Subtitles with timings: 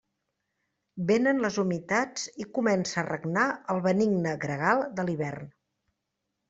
[1.11, 5.57] Vénen les humitats i comença a regnar el benigne gregal de l'hivern.